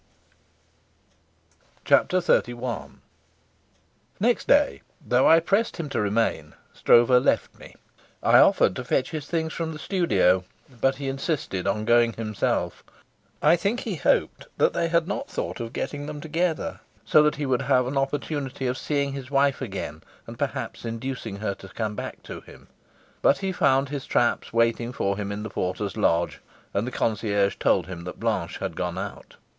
Chapter 1.85 2.17
XXXI 2.21 2.93
Next 4.19 4.47
day, 4.47 4.81
though 5.05 5.29
I 5.29 5.39
pressed 5.39 5.77
him 5.77 5.89
to 5.89 6.01
remain, 6.01 6.55
Stroeve 6.73 7.11
left 7.11 7.53
me. 7.59 7.75
I 8.23 8.39
offered 8.39 8.75
to 8.77 8.83
fetch 8.83 9.11
his 9.11 9.27
things 9.27 9.53
from 9.53 9.73
the 9.73 9.77
studio, 9.77 10.43
but 10.81 10.95
he 10.95 11.07
insisted 11.07 11.67
on 11.67 11.85
going 11.85 12.13
himself; 12.13 12.83
I 13.43 13.55
think 13.55 13.81
he 13.81 13.93
hoped 13.93 14.47
they 14.57 14.87
had 14.87 15.07
not 15.07 15.29
thought 15.29 15.59
of 15.59 15.71
getting 15.71 16.07
them 16.07 16.19
together, 16.19 16.79
so 17.05 17.21
that 17.21 17.35
he 17.35 17.45
would 17.45 17.61
have 17.61 17.85
an 17.85 17.95
opportunity 17.95 18.65
of 18.65 18.79
seeing 18.79 19.13
his 19.13 19.29
wife 19.29 19.61
again 19.61 20.01
and 20.25 20.39
perhaps 20.39 20.83
inducing 20.83 21.35
her 21.35 21.53
to 21.53 21.67
come 21.69 21.93
back 21.93 22.23
to 22.23 22.41
him. 22.41 22.69
But 23.21 23.37
he 23.37 23.51
found 23.51 23.89
his 23.89 24.07
traps 24.07 24.51
waiting 24.51 24.93
for 24.93 25.15
him 25.17 25.31
in 25.31 25.43
the 25.43 25.51
porter's 25.51 25.95
lodge, 25.95 26.41
and 26.73 26.87
the 26.87 26.91
concierge 26.91 27.57
told 27.57 27.85
him 27.85 28.03
that 28.05 28.19
Blanche 28.19 28.57
had 28.57 28.75
gone 28.75 28.97
out. 28.97 29.35